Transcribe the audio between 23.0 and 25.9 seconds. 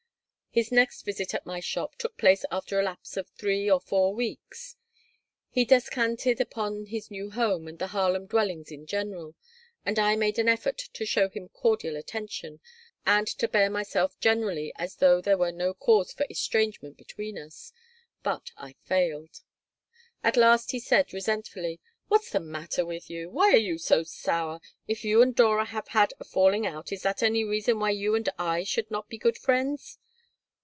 you? Why are you so sour? If you and Dora have